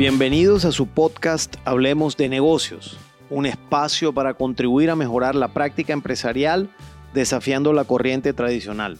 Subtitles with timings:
[0.00, 2.96] Bienvenidos a su podcast Hablemos de negocios,
[3.28, 6.70] un espacio para contribuir a mejorar la práctica empresarial
[7.12, 8.96] desafiando la corriente tradicional.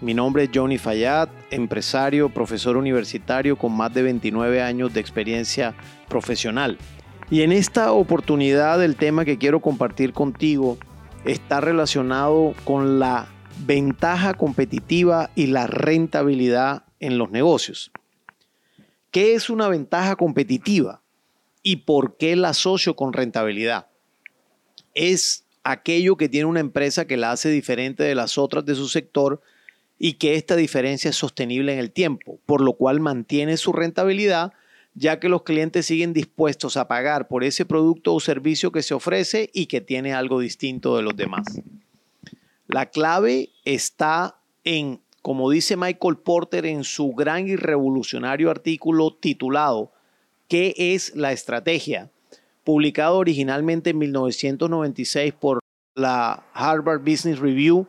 [0.00, 5.74] Mi nombre es Johnny Fayad, empresario, profesor universitario con más de 29 años de experiencia
[6.08, 6.78] profesional.
[7.30, 10.78] Y en esta oportunidad el tema que quiero compartir contigo
[11.26, 13.28] está relacionado con la
[13.66, 17.92] ventaja competitiva y la rentabilidad en los negocios.
[19.10, 21.02] ¿Qué es una ventaja competitiva
[21.62, 23.86] y por qué la asocio con rentabilidad?
[24.94, 28.88] Es aquello que tiene una empresa que la hace diferente de las otras de su
[28.88, 29.40] sector
[29.98, 34.52] y que esta diferencia es sostenible en el tiempo, por lo cual mantiene su rentabilidad
[34.94, 38.94] ya que los clientes siguen dispuestos a pagar por ese producto o servicio que se
[38.94, 41.60] ofrece y que tiene algo distinto de los demás.
[42.66, 49.92] La clave está en como dice Michael Porter en su gran y revolucionario artículo titulado
[50.48, 52.10] ¿Qué es la estrategia?
[52.64, 55.60] publicado originalmente en 1996 por
[55.94, 57.86] la Harvard Business Review,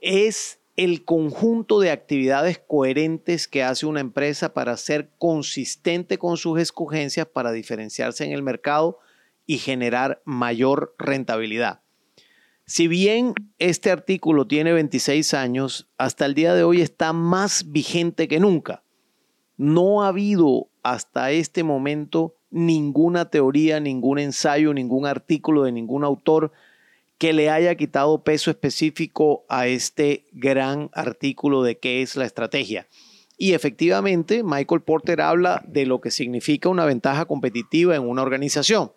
[0.00, 6.60] es el conjunto de actividades coherentes que hace una empresa para ser consistente con sus
[6.60, 8.98] escogencias para diferenciarse en el mercado
[9.46, 11.83] y generar mayor rentabilidad.
[12.66, 18.26] Si bien este artículo tiene 26 años, hasta el día de hoy está más vigente
[18.26, 18.82] que nunca.
[19.58, 26.52] No ha habido hasta este momento ninguna teoría, ningún ensayo, ningún artículo de ningún autor
[27.18, 32.88] que le haya quitado peso específico a este gran artículo de qué es la estrategia.
[33.36, 38.92] Y efectivamente, Michael Porter habla de lo que significa una ventaja competitiva en una organización.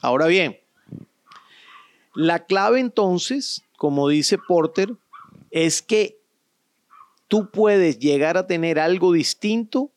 [0.00, 0.58] Ahora bien,
[2.14, 4.94] la clave entonces, como dice Porter,
[5.50, 6.18] es que
[7.28, 9.90] tú puedes llegar a tener algo distinto,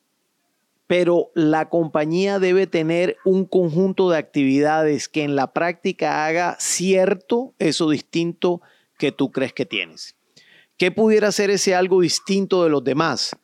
[0.88, 7.54] pero la compañía debe tener un conjunto de actividades que en la práctica haga cierto
[7.58, 8.62] eso distinto
[8.98, 10.16] que tú crees que tienes.
[10.78, 13.36] ¿Qué pudiera ser ese algo distinto de los demás?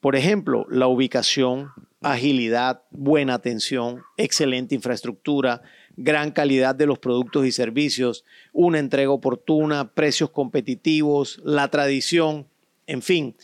[0.00, 1.70] Por ejemplo, la ubicación,
[2.02, 5.62] agilidad, buena atención, excelente infraestructura,
[5.96, 12.46] gran calidad de los productos y servicios, una entrega oportuna, precios competitivos, la tradición,
[12.86, 13.36] en fin,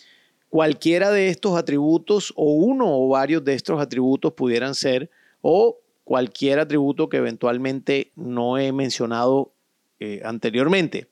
[0.48, 6.58] cualquiera de estos atributos o uno o varios de estos atributos pudieran ser o cualquier
[6.58, 9.52] atributo que eventualmente no he mencionado
[10.00, 11.08] eh, anteriormente.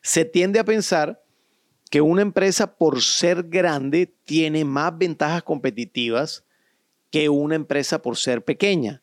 [0.00, 1.22] Se tiende a pensar
[1.90, 6.44] que una empresa por ser grande tiene más ventajas competitivas
[7.10, 9.02] que una empresa por ser pequeña.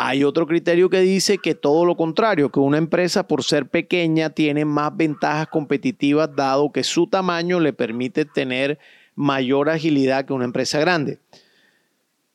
[0.00, 4.30] Hay otro criterio que dice que todo lo contrario, que una empresa por ser pequeña
[4.30, 8.78] tiene más ventajas competitivas dado que su tamaño le permite tener
[9.16, 11.18] mayor agilidad que una empresa grande.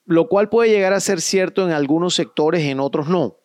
[0.06, 3.38] Lo cual puede llegar a ser cierto en algunos sectores, en otros no.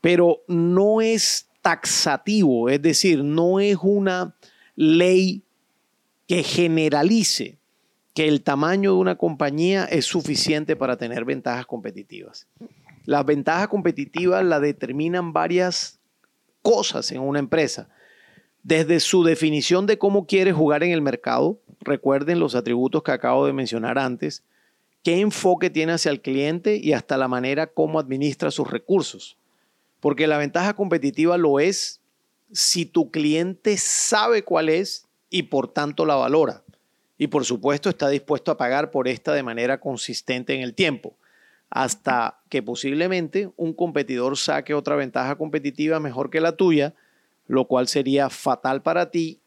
[0.00, 4.34] Pero no es taxativo, es decir, no es una
[4.74, 5.44] ley
[6.26, 7.60] que generalice
[8.14, 12.48] que el tamaño de una compañía es suficiente para tener ventajas competitivas.
[13.04, 15.98] Las ventajas competitivas la determinan varias
[16.62, 17.88] cosas en una empresa.
[18.62, 23.46] Desde su definición de cómo quiere jugar en el mercado, recuerden los atributos que acabo
[23.46, 24.44] de mencionar antes,
[25.02, 29.38] qué enfoque tiene hacia el cliente y hasta la manera como administra sus recursos.
[30.00, 32.00] Porque la ventaja competitiva lo es
[32.52, 36.64] si tu cliente sabe cuál es y por tanto la valora.
[37.16, 41.16] Y por supuesto está dispuesto a pagar por esta de manera consistente en el tiempo
[41.70, 46.94] hasta que posiblemente un competidor saque otra ventaja competitiva mejor que la tuya,
[47.46, 49.40] lo cual sería fatal para ti.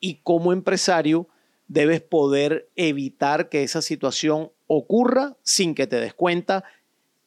[0.00, 1.28] Y como empresario
[1.68, 6.64] debes poder evitar que esa situación ocurra sin que te des cuenta.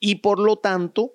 [0.01, 1.13] Y por lo tanto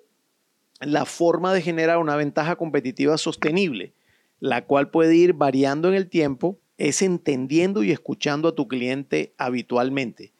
[0.79, 3.93] la forma de generar una ventaja competitiva sostenible,
[4.39, 9.33] la cual puede ir variando en el tiempo, es entendiendo y escuchando a tu cliente
[9.37, 10.31] habitualmente.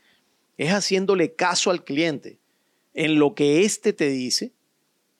[0.58, 2.40] Es haciéndole caso al cliente
[2.98, 4.52] en lo que éste te dice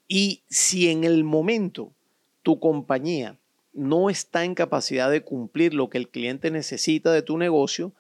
[0.08, 1.94] y si en el momento
[2.42, 3.38] tu compañía
[3.72, 7.94] no está en capacidad de cumplir lo que el cliente necesita de tu negocio,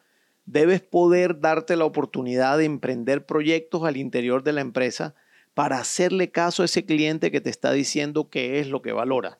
[0.48, 5.14] debes poder darte la oportunidad de emprender proyectos al interior de la empresa
[5.54, 9.38] para hacerle caso a ese cliente que te está diciendo qué es lo que valora.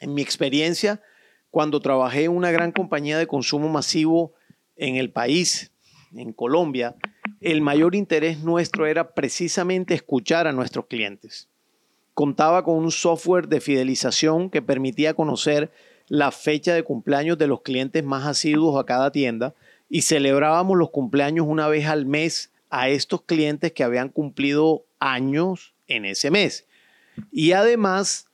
[0.00, 1.00] En mi experiencia,
[1.50, 4.34] cuando trabajé en una gran compañía de consumo masivo
[4.76, 5.70] en el país,
[6.14, 6.96] en Colombia,
[7.40, 11.48] el mayor interés nuestro era precisamente escuchar a nuestros clientes.
[12.14, 15.70] Contaba con un software de fidelización que permitía conocer
[16.08, 19.54] la fecha de cumpleaños de los clientes más asiduos a cada tienda
[19.88, 25.74] y celebrábamos los cumpleaños una vez al mes a estos clientes que habían cumplido años
[25.86, 26.66] en ese mes.
[27.30, 28.28] Y además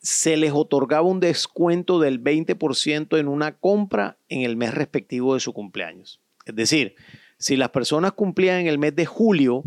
[0.00, 5.40] se les otorgaba un descuento del 20% en una compra en el mes respectivo de
[5.40, 6.20] su cumpleaños.
[6.44, 6.94] Es decir,
[7.38, 9.64] si las personas cumplían en el mes de julio,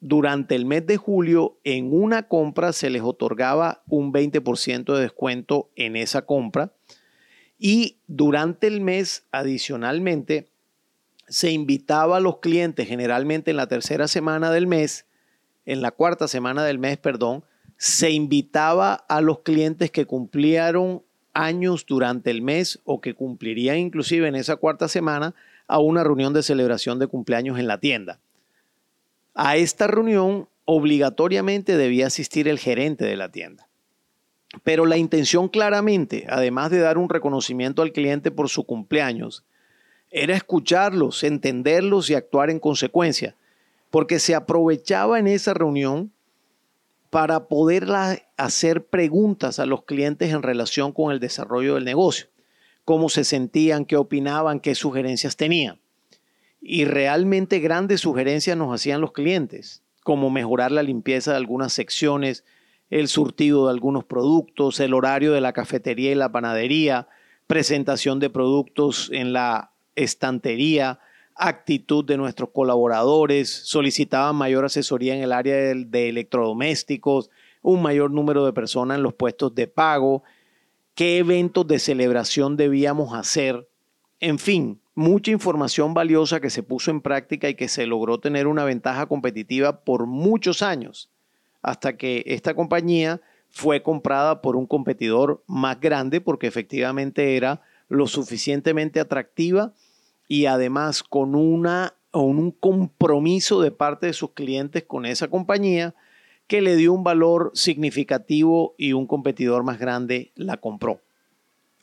[0.00, 5.70] durante el mes de julio en una compra se les otorgaba un 20% de descuento
[5.74, 6.72] en esa compra
[7.58, 10.48] y durante el mes adicionalmente
[11.28, 15.06] se invitaba a los clientes generalmente en la tercera semana del mes,
[15.66, 17.44] en la cuarta semana del mes, perdón,
[17.76, 21.02] se invitaba a los clientes que cumplieron
[21.34, 25.34] años durante el mes o que cumplirían inclusive en esa cuarta semana
[25.68, 28.18] a una reunión de celebración de cumpleaños en la tienda.
[29.34, 33.68] A esta reunión obligatoriamente debía asistir el gerente de la tienda.
[34.64, 39.44] Pero la intención claramente, además de dar un reconocimiento al cliente por su cumpleaños,
[40.10, 43.36] era escucharlos, entenderlos y actuar en consecuencia,
[43.90, 46.10] porque se aprovechaba en esa reunión
[47.10, 47.86] para poder
[48.36, 52.26] hacer preguntas a los clientes en relación con el desarrollo del negocio,
[52.88, 55.78] cómo se sentían, qué opinaban, qué sugerencias tenían.
[56.58, 62.46] Y realmente grandes sugerencias nos hacían los clientes, como mejorar la limpieza de algunas secciones,
[62.88, 67.08] el surtido de algunos productos, el horario de la cafetería y la panadería,
[67.46, 70.98] presentación de productos en la estantería,
[71.34, 77.28] actitud de nuestros colaboradores, solicitaban mayor asesoría en el área de, electrodomésticos,
[77.60, 80.22] un mayor número de personas en los puestos de pago,
[80.98, 83.68] qué eventos de celebración debíamos hacer,
[84.18, 88.48] en fin, mucha información valiosa que se puso en práctica y que se logró tener
[88.48, 91.08] una ventaja competitiva por muchos años,
[91.62, 98.08] hasta que esta compañía fue comprada por un competidor más grande porque efectivamente era lo
[98.08, 99.74] suficientemente atractiva
[100.26, 105.94] y además con una un compromiso de parte de sus clientes con esa compañía
[106.48, 111.00] que le dio un valor significativo y un competidor más grande la compró.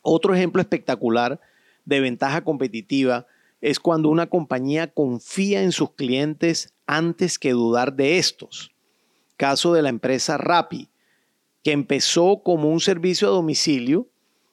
[0.02, 1.40] Otro ejemplo espectacular
[1.84, 3.26] de ventaja competitiva
[3.60, 8.72] es cuando una compañía confía en sus clientes antes que dudar de estos.
[9.36, 10.88] Caso de la empresa Rappi,
[11.62, 14.08] que empezó como un servicio a domicilio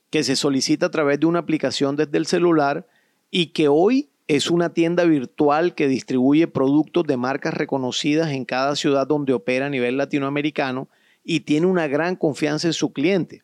[0.09, 2.87] que se solicita a través de una aplicación desde el celular
[3.31, 8.75] y que hoy es una tienda virtual que distribuye productos de marcas reconocidas en cada
[8.75, 10.87] ciudad donde opera a nivel latinoamericano
[11.23, 13.43] y tiene una gran confianza en su cliente.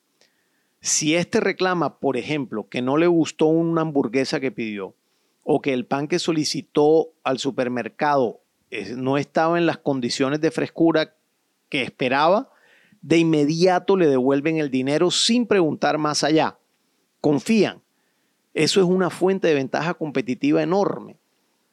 [0.81, 4.95] Si éste reclama, por ejemplo, que no le gustó una hamburguesa que pidió
[5.43, 8.39] o que el pan que solicitó al supermercado
[8.71, 11.15] eh, no estaba en las condiciones de frescura
[11.67, 12.49] que esperaba,
[13.01, 16.57] de inmediato le devuelven el dinero sin preguntar más allá.
[17.19, 17.81] Confían
[18.59, 21.15] eso es una fuente de ventaja competitiva enorme.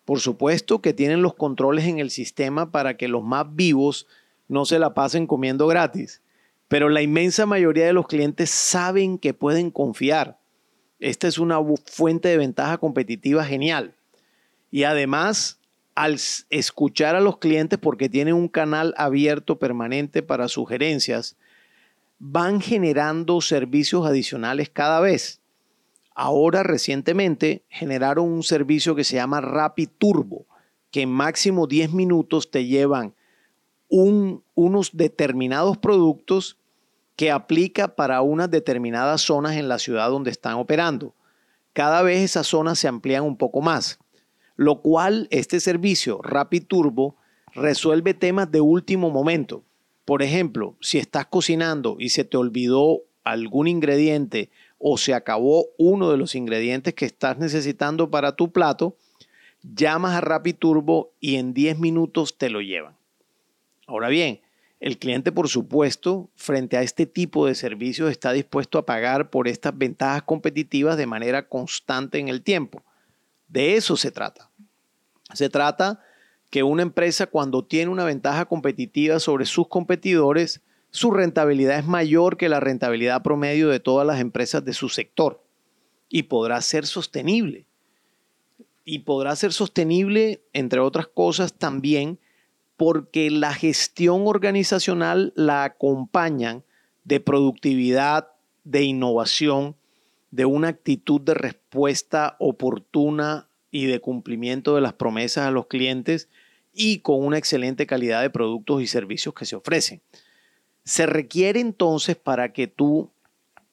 [0.04, 4.06] Por supuesto que tienen los controles en el sistema para que los más vivos
[4.46, 6.22] no se la pasen comiendo gratis,
[6.68, 10.38] pero la inmensa mayoría de los clientes saben que pueden confiar.
[11.00, 13.96] Esta es una fuente de ventaja competitiva genial.
[14.70, 15.58] Y además,
[15.96, 21.36] al escuchar a los clientes porque tienen un canal abierto permanente para sugerencias,
[22.20, 25.40] van generando servicios adicionales cada vez.
[26.18, 30.46] Ahora recientemente generaron un servicio que se llama Rapid Turbo,
[30.90, 33.14] que en máximo 10 minutos te llevan
[33.88, 36.56] unos determinados productos
[37.16, 41.14] que aplica para unas determinadas zonas en la ciudad donde están operando.
[41.74, 43.98] Cada vez esas zonas se amplían un poco más,
[44.56, 47.16] lo cual este servicio Rapid Turbo
[47.54, 49.64] resuelve temas de último momento.
[50.06, 56.10] Por ejemplo, si estás cocinando y se te olvidó algún ingrediente o se acabó uno
[56.10, 58.96] de los ingredientes que estás necesitando para tu plato,
[59.62, 62.96] llamas a RapiTurbo y en 10 minutos te lo llevan.
[63.86, 64.40] Ahora bien,
[64.80, 69.48] el cliente, por supuesto, frente a este tipo de servicios está dispuesto a pagar por
[69.48, 72.82] estas ventajas competitivas de manera constante en el tiempo.
[73.48, 74.50] De eso se trata.
[75.32, 76.00] Se trata
[76.50, 82.36] que una empresa cuando tiene una ventaja competitiva sobre sus competidores, su rentabilidad es mayor
[82.36, 85.42] que la rentabilidad promedio de todas las empresas de su sector
[86.08, 87.66] y podrá ser sostenible.
[88.84, 92.20] Y podrá ser sostenible, entre otras cosas, también
[92.76, 96.64] porque la gestión organizacional la acompañan
[97.04, 98.28] de productividad,
[98.64, 99.76] de innovación,
[100.30, 106.28] de una actitud de respuesta oportuna y de cumplimiento de las promesas a los clientes
[106.72, 110.02] y con una excelente calidad de productos y servicios que se ofrecen.
[110.86, 113.10] Se requiere entonces para que tú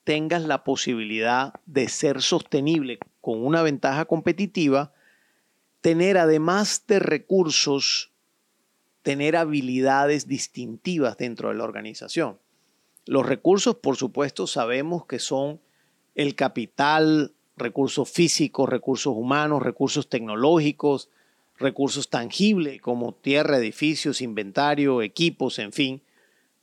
[0.03, 4.93] tengas la posibilidad de ser sostenible con una ventaja competitiva,
[5.82, 8.12] tener además de recursos,
[9.03, 12.39] tener habilidades distintivas dentro de la organización.
[13.05, 15.62] Los recursos, por supuesto, sabemos que son
[16.15, 21.12] el capital, recursos físicos, recursos humanos, recursos tecnológicos,
[21.60, 26.01] recursos tangibles como tierra, edificios, inventario, equipos, en fin,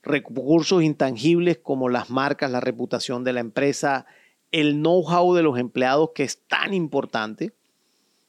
[0.02, 4.06] recursos intangibles como las marcas, la reputación de la empresa,
[4.52, 7.52] el know-how de los empleados que es tan importante.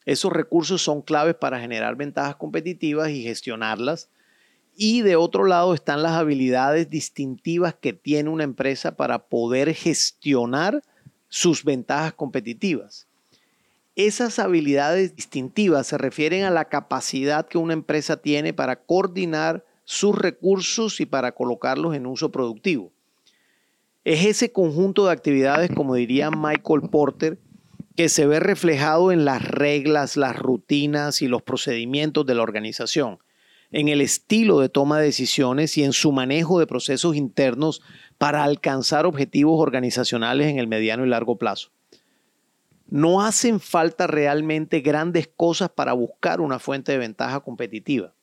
[0.04, 4.10] Esos recursos son claves para generar ventajas competitivas y gestionarlas.
[4.74, 10.82] Y de otro lado están las habilidades distintivas que tiene una empresa para poder gestionar
[11.28, 13.06] sus ventajas competitivas.
[13.94, 20.16] Esas habilidades distintivas se refieren a la capacidad que una empresa tiene para coordinar sus
[20.16, 22.92] recursos y para colocarlos en uso productivo.
[24.04, 27.38] Es ese conjunto de actividades, como diría Michael Porter,
[27.96, 33.18] que se ve reflejado en las reglas, las rutinas y los procedimientos de la organización,
[33.70, 37.80] en el estilo de toma de decisiones y en su manejo de procesos internos
[38.18, 41.70] para alcanzar objetivos organizacionales en el mediano y largo plazo.
[42.88, 48.14] No hacen falta realmente grandes cosas para buscar una fuente de ventaja competitiva.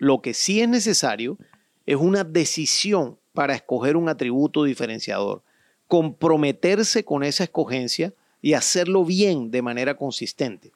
[0.00, 1.36] Lo que sí es necesario
[1.84, 5.42] es una decisión para escoger un atributo diferenciador,
[5.88, 10.72] comprometerse con esa escogencia y hacerlo bien de manera consistente.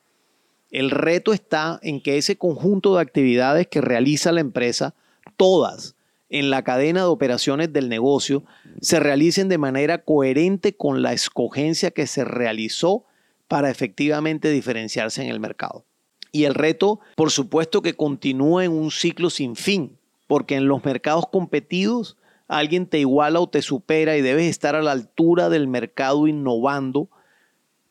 [0.71, 4.95] El reto está en que ese conjunto de actividades que realiza la empresa,
[5.38, 5.97] todas
[6.28, 8.45] en la cadena de operaciones del negocio,
[8.83, 13.07] se realicen de manera coherente con la escogencia que se realizó
[13.49, 15.87] para efectivamente diferenciarse en el mercado.
[16.35, 20.85] Y el reto, por supuesto, que continúa en un ciclo sin fin, porque en los
[20.85, 22.17] mercados competidos
[22.49, 27.09] alguien te iguala o te supera y debes estar a la altura del mercado innovando,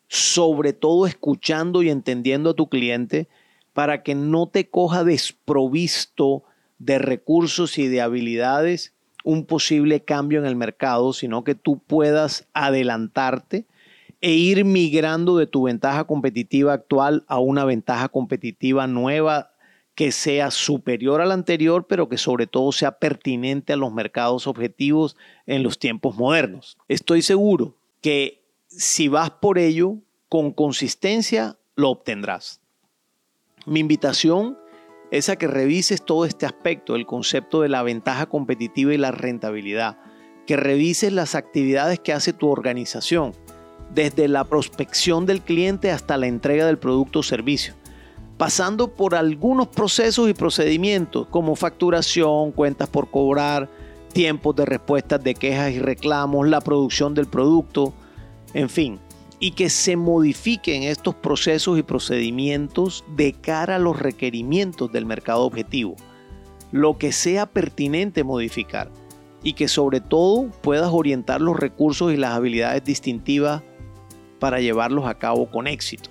[0.09, 3.29] sobre todo escuchando y entendiendo a tu cliente
[3.71, 6.43] para que no te coja desprovisto
[6.79, 12.45] de recursos y de habilidades un posible cambio en el mercado, sino que tú puedas
[12.53, 13.65] adelantarte
[14.23, 19.51] e ir migrando de tu ventaja competitiva actual a una ventaja competitiva nueva
[19.95, 24.47] que sea superior a la anterior, pero que sobre todo sea pertinente a los mercados
[24.47, 26.77] objetivos en los tiempos modernos.
[26.87, 29.97] Estoy seguro que si vas por ello,
[30.29, 32.61] con consistencia, lo obtendrás.
[33.65, 34.57] Mi invitación
[35.11, 39.11] es a que revises todo este aspecto, el concepto de la ventaja competitiva y la
[39.11, 39.97] rentabilidad,
[40.47, 43.33] que revises las actividades que hace tu organización,
[43.93, 47.73] desde la prospección del cliente hasta la entrega del producto o servicio,
[48.37, 53.69] pasando por algunos procesos y procedimientos como facturación, cuentas por cobrar,
[54.13, 57.93] tiempos de respuestas de quejas y reclamos, la producción del producto,
[58.53, 58.99] en fin,
[59.39, 65.41] y que se modifiquen estos procesos y procedimientos de cara a los requerimientos del mercado
[65.41, 65.95] objetivo,
[66.71, 68.89] lo que sea pertinente modificar
[69.43, 73.61] y que sobre todo puedas orientar los recursos y las habilidades distintivas
[74.39, 76.09] para llevarlos a cabo con éxito.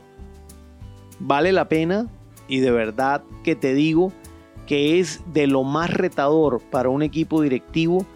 [1.19, 2.09] Vale la pena
[2.49, 4.13] y de verdad que te digo
[4.67, 8.07] que es de lo más retador para un equipo directivo